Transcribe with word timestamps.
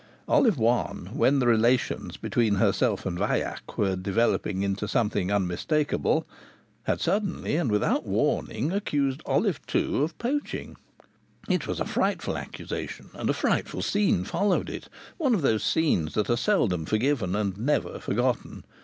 Olive 0.27 0.57
One, 0.57 1.11
when 1.15 1.37
the 1.37 1.45
relations 1.45 2.17
between 2.17 2.55
herself 2.55 3.05
and 3.05 3.19
Vaillac 3.19 3.77
were 3.77 3.95
developing 3.95 4.63
into 4.63 4.87
something 4.87 5.31
unmistakable, 5.31 6.25
had 6.85 6.99
suddenly, 6.99 7.55
and 7.55 7.71
without 7.71 8.03
warning, 8.03 8.71
accused 8.71 9.21
Olive 9.27 9.63
Two 9.67 10.01
of 10.01 10.17
poaching. 10.17 10.75
It 11.47 11.67
was 11.67 11.79
a 11.79 11.85
frightful 11.85 12.35
accusation, 12.35 13.11
and 13.13 13.29
a 13.29 13.33
frightful 13.33 13.83
scene 13.83 14.23
followed 14.23 14.71
it, 14.71 14.89
one 15.19 15.35
of 15.35 15.43
those 15.43 15.63
scenes 15.63 16.15
that 16.15 16.31
are 16.31 16.35
seldom 16.35 16.85
forgiven 16.87 17.35
and 17.35 17.55
never 17.59 17.99
forgotten. 17.99 18.63